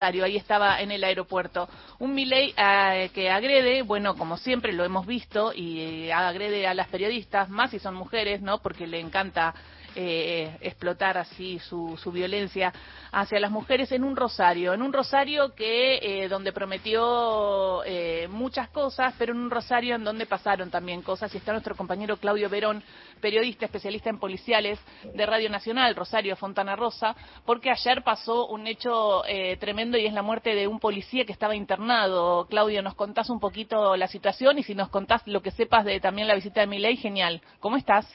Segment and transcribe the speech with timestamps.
[0.00, 1.70] ahí estaba en el aeropuerto.
[1.98, 6.74] Un Milei eh, que agrede, bueno, como siempre lo hemos visto, y eh, agrede a
[6.74, 8.58] las periodistas, más si son mujeres, ¿no?
[8.58, 9.54] Porque le encanta
[9.98, 12.70] eh, explotar así su, su, violencia
[13.12, 18.68] hacia las mujeres en un rosario, en un rosario que eh, donde prometió eh, muchas
[18.68, 21.34] cosas, pero en un rosario en donde pasaron también cosas.
[21.34, 22.80] Y está nuestro compañero Claudio Verón,
[23.20, 29.24] periodista especialista en policiales de Radio Nacional, Rosario Fontana Rosa, porque ayer pasó un hecho
[29.26, 32.46] eh, tremendo y es la muerte de un policía que estaba internado.
[32.46, 35.98] Claudio, nos contás un poquito la situación y si nos contás lo que sepas de
[35.98, 37.42] también la visita de Miley, genial.
[37.58, 38.06] ¿Cómo estás?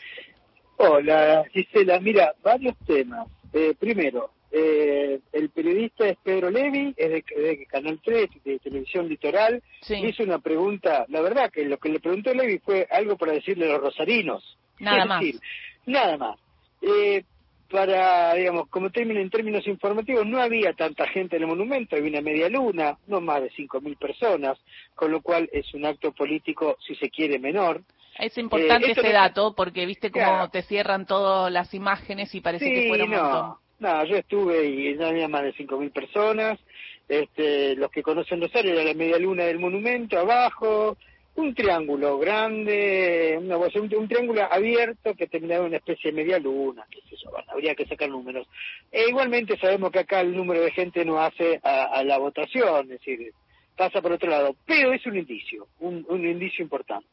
[0.77, 1.99] Hola, Gisela.
[1.99, 3.27] Mira, varios temas.
[3.51, 9.63] Eh, primero, eh, el periodista es Pedro Levi, es de, Canal 3, de Televisión Litoral.
[9.81, 9.95] Sí.
[9.95, 13.65] Hizo una pregunta, la verdad que lo que le preguntó Levi fue algo para decirle
[13.65, 14.57] a los rosarinos.
[14.79, 15.23] Nada más.
[15.85, 16.39] nada más.
[16.81, 17.23] Eh,
[17.69, 22.09] para, digamos, como término en términos informativos, no había tanta gente en el monumento, había
[22.09, 24.59] una media luna, no más de 5.000 personas,
[24.93, 27.81] con lo cual es un acto político, si se quiere, menor.
[28.19, 32.69] Es importante eh, ese dato porque viste cómo te cierran todas las imágenes y parece
[32.69, 33.55] que fueron un montón.
[33.81, 36.59] No, yo estuve y no había más de 5.000 personas.
[37.09, 40.97] Este, los que conocen Rosario era la media luna del monumento, abajo,
[41.35, 46.37] un triángulo grande, una, un, un, triángulo abierto que terminaba en una especie de media
[46.37, 48.47] luna, qué sé yo, habría que sacar números.
[48.91, 52.99] E igualmente sabemos que acá el número de gente no hace a, la votación, es
[52.99, 53.33] decir,
[53.75, 57.09] pasa por otro lado, pero es un indicio, un, un indicio importante.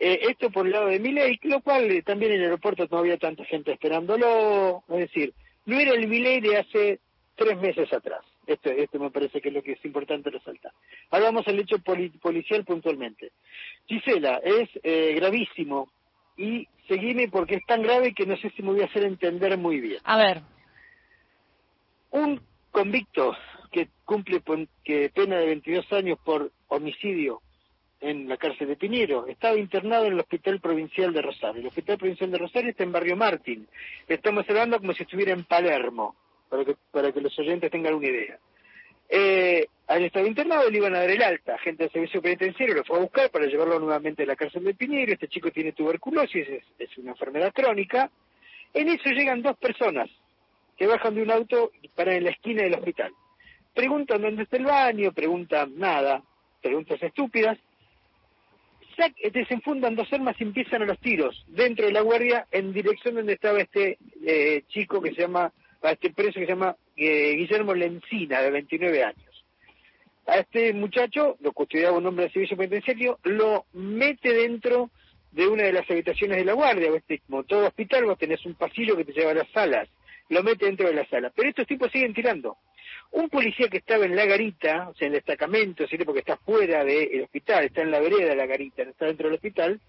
[0.00, 2.98] Eh, esto por el lado de Miley, lo cual eh, también en el aeropuerto no
[2.98, 5.32] había tanta gente esperándolo, es decir,
[5.66, 7.00] no era el Miley de hace
[7.36, 8.24] tres meses atrás.
[8.46, 10.72] Esto, esto me parece que es lo que es importante resaltar.
[11.10, 13.32] Ahora vamos al hecho policial puntualmente.
[13.86, 15.90] Gisela, es eh, gravísimo
[16.36, 19.56] y seguime porque es tan grave que no sé si me voy a hacer entender
[19.56, 20.00] muy bien.
[20.04, 20.42] A ver.
[22.10, 22.40] Un
[22.72, 23.36] convicto
[23.70, 24.42] que cumple
[24.82, 27.40] que pena de 22 años por homicidio
[28.00, 29.26] en la cárcel de Piñero.
[29.26, 31.60] Estaba internado en el Hospital Provincial de Rosario.
[31.60, 33.66] El Hospital Provincial de Rosario está en Barrio Martín.
[34.08, 36.14] Estamos hablando como si estuviera en Palermo,
[36.48, 38.38] para que, para que los oyentes tengan una idea.
[39.08, 41.58] Eh, al estar internado le iban a dar el alta.
[41.58, 44.74] Gente del servicio penitenciario lo fue a buscar para llevarlo nuevamente a la cárcel de
[44.74, 45.12] Piñero.
[45.12, 48.10] Este chico tiene tuberculosis, es, es una enfermedad crónica.
[48.72, 50.08] En eso llegan dos personas
[50.76, 53.12] que bajan de un auto y paran en la esquina del hospital.
[53.74, 56.22] Preguntan dónde está el baño, preguntan nada,
[56.62, 57.58] preguntas estúpidas
[59.32, 63.34] desenfundan dos armas y empiezan a los tiros dentro de la guardia en dirección donde
[63.34, 65.52] estaba este eh, chico que se llama,
[65.82, 69.44] a este preso que se llama eh, Guillermo Lencina, de 29 años.
[70.26, 74.90] A este muchacho lo custodiaba un hombre de servicio penitenciario, lo mete dentro
[75.32, 78.54] de una de las habitaciones de la guardia, este, como todo hospital vos tenés un
[78.54, 79.88] pasillo que te lleva a las salas,
[80.28, 81.32] lo mete dentro de la sala.
[81.34, 82.56] Pero estos tipos siguen tirando.
[83.12, 86.84] Un policía que estaba en la garita, o sea, en el destacamento, porque está fuera
[86.84, 89.80] del hospital, está en la vereda de la garita, no está dentro del hospital,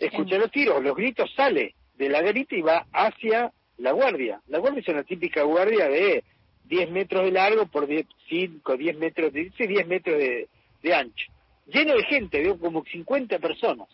[0.00, 4.40] escucha los tiros, los gritos, sale de la garita y va hacia la guardia.
[4.48, 6.24] La guardia es una típica guardia de
[6.64, 11.30] 10 metros de largo por 5, 10 metros, de, 10 metros de, ancho.
[11.66, 13.88] Lleno de gente, veo como 50 personas.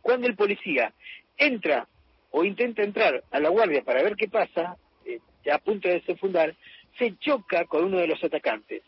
[0.00, 0.92] Cuando el policía
[1.36, 1.86] entra
[2.30, 5.20] o intenta entrar a la guardia para ver qué pasa, eh,
[5.50, 6.54] a punto de fundar
[6.98, 8.82] se choca con uno de los atacantes.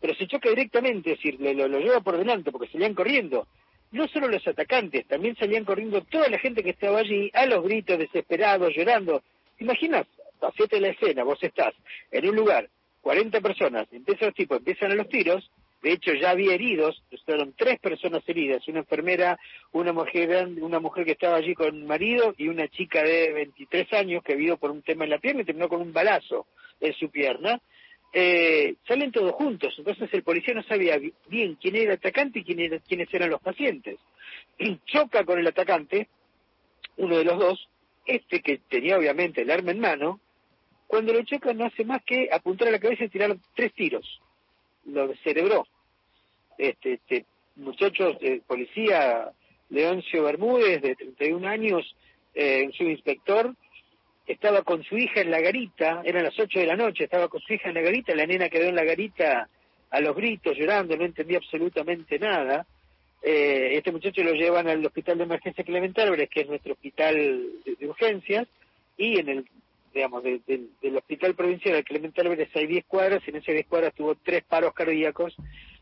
[0.00, 3.46] Pero se choca directamente, es decir, lo, lo lleva por delante porque salían corriendo.
[3.92, 7.64] No solo los atacantes, también salían corriendo toda la gente que estaba allí a los
[7.64, 9.22] gritos, desesperados, llorando.
[9.58, 10.06] imaginas?
[10.40, 11.74] Hacete la escena, vos estás
[12.10, 12.68] en un lugar,
[13.02, 15.50] 40 personas, empiezan los tipos, empiezan a los tiros,
[15.82, 19.38] de hecho ya había heridos, fueron tres personas heridas, una enfermera,
[19.72, 24.22] una mujer, una mujer que estaba allí con marido y una chica de 23 años
[24.22, 26.46] que vio por un tema en la pierna y terminó con un balazo
[26.80, 27.60] en su pierna,
[28.12, 29.74] eh, salen todos juntos.
[29.78, 30.98] Entonces el policía no sabía
[31.28, 33.98] bien quién era el atacante y quién quiénes eran los pacientes.
[34.86, 36.08] choca con el atacante,
[36.96, 37.68] uno de los dos,
[38.04, 40.20] este que tenía obviamente el arma en mano,
[40.86, 44.20] cuando lo choca no hace más que apuntar a la cabeza y tirar tres tiros.
[44.92, 45.66] Lo cerebró.
[46.58, 47.24] Este, este
[47.56, 49.30] muchacho, eh, policía
[49.70, 51.96] Leoncio Bermúdez, de 31 años,
[52.34, 53.54] eh, su inspector,
[54.26, 57.40] estaba con su hija en la garita, eran las ocho de la noche, estaba con
[57.40, 59.48] su hija en la garita, la nena quedó en la garita
[59.90, 62.66] a los gritos, llorando, no entendía absolutamente nada.
[63.22, 67.16] Eh, este muchacho lo llevan al hospital de emergencia Clemente Álvarez, que es nuestro hospital
[67.64, 68.46] de, urgencias,
[68.96, 69.44] y en el,
[69.92, 74.14] digamos, del hospital provincial de Clemente Álvarez hay 10 cuadras, en esas 10 cuadras tuvo
[74.14, 75.34] tres paros cardíacos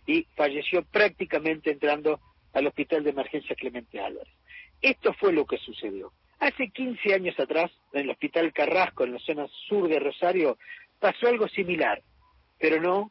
[0.06, 2.20] y falleció prácticamente entrando
[2.54, 4.32] al hospital de emergencia Clemente Álvarez.
[4.80, 6.12] Esto fue lo que sucedió.
[6.40, 10.56] Hace 15 años atrás, en el Hospital Carrasco, en la zona sur de Rosario,
[11.00, 12.02] pasó algo similar,
[12.58, 13.10] pero no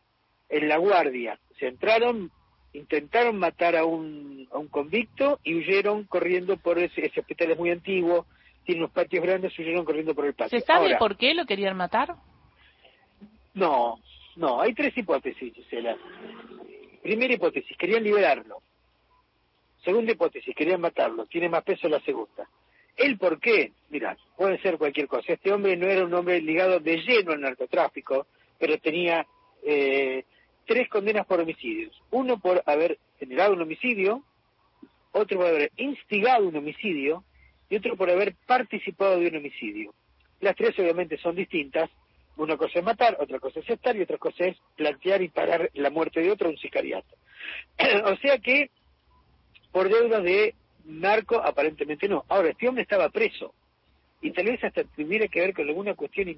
[0.50, 1.38] en La Guardia.
[1.60, 2.32] Se entraron,
[2.74, 7.60] intentaron matar a un, a un convicto y huyeron corriendo por ese, ese hospital es
[7.60, 8.26] muy antiguo,
[8.68, 10.60] tiene unos patios grandes, huyeron corriendo por el patio.
[10.60, 12.16] ¿Se sabe por qué lo querían matar?
[13.54, 13.98] No,
[14.36, 15.96] no, hay tres hipótesis, Gisela.
[17.02, 18.62] Primera hipótesis, querían liberarlo.
[19.86, 21.26] Segunda hipótesis, querían matarlo.
[21.28, 22.46] Tiene más peso la segunda.
[22.98, 23.72] ¿El por qué?
[23.90, 25.32] Mira, puede ser cualquier cosa.
[25.32, 28.28] Este hombre no era un hombre ligado de lleno al narcotráfico,
[28.60, 29.26] pero tenía
[29.64, 30.26] eh,
[30.66, 31.98] tres condenas por homicidios.
[32.12, 34.24] Uno por haber generado un homicidio,
[35.14, 37.24] otro por haber instigado un homicidio
[37.70, 39.94] y otro por haber participado de un homicidio.
[40.40, 41.90] Las tres obviamente son distintas.
[42.38, 45.72] Una cosa es matar, otra cosa es estar y otra cosa es plantear y pagar
[45.74, 47.16] la muerte de otro un sicariato.
[48.06, 48.70] o sea que
[49.72, 50.54] por deudas de
[50.86, 52.24] narco aparentemente no.
[52.30, 53.54] Ahora, este hombre estaba preso
[54.22, 56.30] y tal vez hasta tuviera que ver con alguna cuestión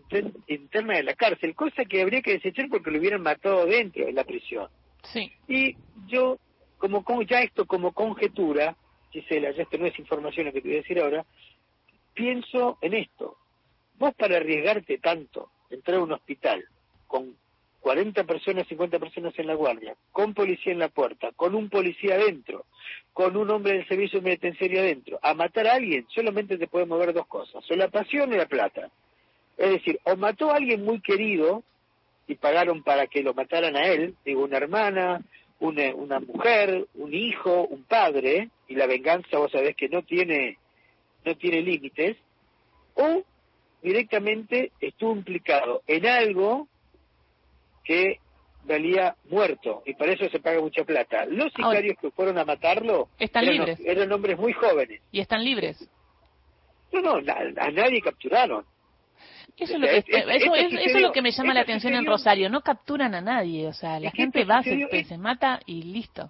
[0.47, 4.13] interna de la cárcel, cosa que habría que desechar porque lo hubieran matado dentro de
[4.13, 4.67] la prisión.
[5.03, 5.31] Sí.
[5.47, 5.77] Y
[6.07, 6.37] yo,
[6.77, 8.75] como, como ya esto como conjetura,
[9.11, 11.25] Gisela, ya esto no es información lo que te voy a decir ahora,
[12.13, 13.37] pienso en esto.
[13.97, 16.65] Vos para arriesgarte tanto, entrar a un hospital
[17.07, 17.35] con
[17.81, 22.15] 40 personas, 50 personas en la guardia, con policía en la puerta, con un policía
[22.15, 22.65] adentro,
[23.13, 27.13] con un hombre del servicio penitenciario adentro, a matar a alguien, solamente te puede mover
[27.13, 28.89] dos cosas, o la pasión o la plata.
[29.57, 31.63] Es decir, o mató a alguien muy querido
[32.27, 35.21] y pagaron para que lo mataran a él, digo, una hermana,
[35.59, 40.57] una, una mujer, un hijo, un padre, y la venganza vos sabés que no tiene,
[41.25, 42.17] no tiene límites,
[42.95, 43.23] o
[43.81, 46.67] directamente estuvo implicado en algo
[47.83, 48.19] que
[48.65, 51.25] valía muerto y para eso se paga mucha plata.
[51.25, 53.79] Los sicarios que fueron a matarlo están eran, libres.
[53.83, 55.01] eran hombres muy jóvenes.
[55.11, 55.89] ¿Y están libres?
[56.91, 58.65] No, no, a, a nadie capturaron.
[59.59, 62.05] Eso es, lo que, eso, es, eso es lo que me llama la atención en
[62.05, 62.49] Rosario.
[62.49, 66.29] No capturan a nadie, o sea, la gente va, se, se, mata y listo.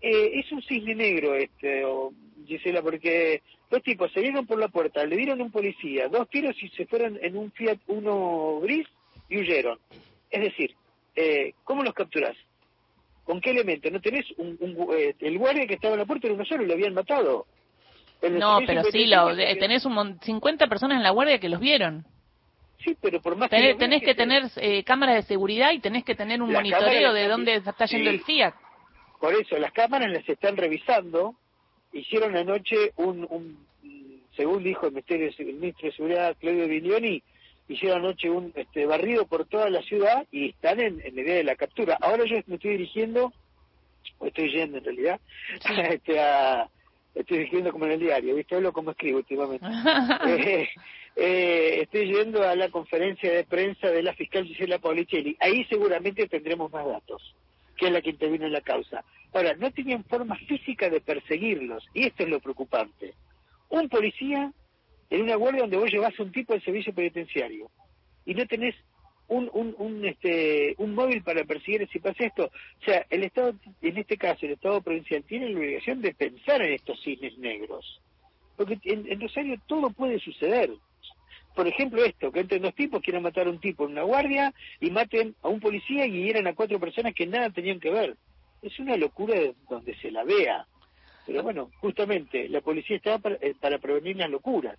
[0.00, 2.12] Eh, es un cisne negro este, o,
[2.46, 6.60] Gisela, porque dos tipos se vieron por la puerta, le dieron un policía, dos tiros
[6.62, 8.86] y se fueron en un Fiat uno gris
[9.28, 9.78] y huyeron.
[10.30, 10.74] Es decir,
[11.16, 12.36] eh, ¿cómo los capturás?
[13.24, 13.90] ¿Con qué elemento?
[13.90, 16.64] ¿No tenés un, un eh, el guardia que estaba en la puerta era uno solo,
[16.64, 17.46] lo habían matado?
[18.30, 22.04] No, pero sí, lo, tenés un 50 personas en la guardia que los vieron.
[22.84, 25.80] Sí, pero por más tenés, que, tenés que, que tener eh, cámaras de seguridad y
[25.80, 28.16] tenés que tener un monitoreo de dónde está yendo sí.
[28.16, 28.54] el Fiat.
[29.20, 31.36] Por eso, las cámaras las están revisando.
[31.92, 33.66] Hicieron anoche un, un
[34.36, 37.22] según dijo el, el ministro de Seguridad, Claudio Viglioni,
[37.68, 41.36] hicieron anoche un este, barrido por toda la ciudad y están en, en la idea
[41.36, 41.98] de la captura.
[42.00, 43.32] Ahora yo me estoy dirigiendo,
[44.18, 45.20] o estoy yendo en realidad,
[45.66, 45.74] Sí.
[45.90, 46.68] este, a,
[47.14, 48.54] estoy dirigiendo como en el diario, ¿viste?
[48.54, 49.66] Hablo como escribo últimamente.
[50.26, 50.68] eh,
[51.16, 55.36] eh, estoy yendo a la conferencia de prensa de la fiscal Gisela Paulicelli.
[55.40, 57.34] Ahí seguramente tendremos más datos,
[57.76, 59.04] que es la que intervino en la causa.
[59.32, 63.14] Ahora, no tenían forma física de perseguirlos, y esto es lo preocupante.
[63.68, 64.52] Un policía
[65.12, 67.70] en una guardia donde vos llevas un tipo de servicio penitenciario
[68.24, 68.74] y no tenés
[69.32, 72.44] un, un, un, este, un móvil para perseguir si pasa esto.
[72.44, 76.60] O sea, el Estado, en este caso, el Estado provincial tiene la obligación de pensar
[76.62, 78.00] en estos cisnes negros.
[78.56, 80.70] Porque en, en Rosario todo puede suceder.
[81.54, 84.52] Por ejemplo, esto, que entre dos tipos quieran matar a un tipo en una guardia
[84.80, 88.16] y maten a un policía y hieran a cuatro personas que nada tenían que ver.
[88.60, 90.66] Es una locura de donde se la vea.
[91.26, 94.78] Pero bueno, justamente, la policía está para, eh, para prevenir las locuras.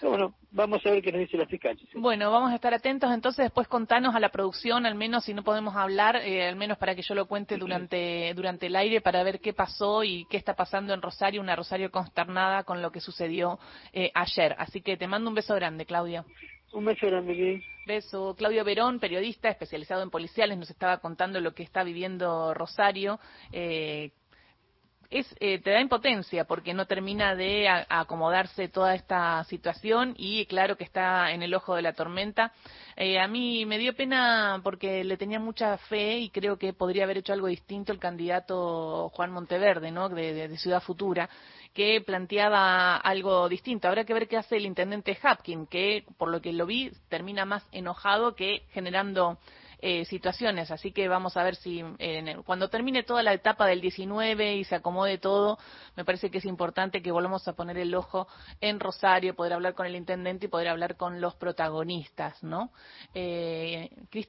[0.00, 1.78] Pero bueno, vamos a ver qué nos dice la fiscal.
[1.94, 3.10] Bueno, vamos a estar atentos.
[3.12, 6.78] Entonces, después contanos a la producción, al menos si no podemos hablar, eh, al menos
[6.78, 10.36] para que yo lo cuente durante, durante el aire, para ver qué pasó y qué
[10.36, 13.58] está pasando en Rosario, una Rosario consternada con lo que sucedió
[13.92, 14.54] eh, ayer.
[14.58, 16.24] Así que te mando un beso grande, Claudio.
[16.72, 17.62] Un beso grande.
[17.86, 18.34] Beso.
[18.36, 23.18] Claudio Verón, periodista especializado en policiales, nos estaba contando lo que está viviendo Rosario.
[23.50, 24.12] Eh,
[25.10, 30.76] es, eh, te da impotencia porque no termina de acomodarse toda esta situación y claro
[30.76, 32.52] que está en el ojo de la tormenta.
[32.96, 37.04] Eh, a mí me dio pena porque le tenía mucha fe y creo que podría
[37.04, 40.08] haber hecho algo distinto el candidato Juan Monteverde, ¿no?
[40.08, 41.28] de, de, de Ciudad Futura
[41.72, 43.88] que planteaba algo distinto.
[43.88, 47.44] Habrá que ver qué hace el intendente Hapkin, que por lo que lo vi termina
[47.44, 49.38] más enojado que generando
[49.80, 50.70] eh, situaciones.
[50.70, 51.82] Así que vamos a ver si
[52.44, 55.58] cuando termine toda la etapa del 19 y se acomode todo,
[55.96, 58.26] me parece que es importante que volvamos a poner el ojo
[58.60, 62.70] en Rosario, poder hablar con el intendente y poder hablar con los protagonistas, ¿no?
[63.14, 64.26] Eh, Cristian